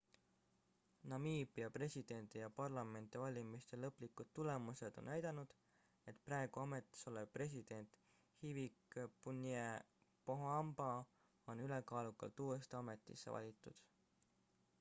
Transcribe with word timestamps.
namiibia 1.11 1.65
presidendi 1.73 2.39
ja 2.43 2.47
parlamendivalimiste 2.59 3.77
lõplikud 3.81 4.31
tulemused 4.39 4.95
on 5.01 5.05
näidanud 5.09 5.51
et 6.13 6.23
praegu 6.29 6.61
ametis 6.63 7.05
olev 7.11 7.29
president 7.37 7.99
hifikepunye 8.43 9.65
pohamba 10.31 10.87
on 11.53 11.61
ülekaalukalt 11.67 12.41
uuesti 12.47 12.79
ametisse 12.81 13.35
valitud 13.37 13.85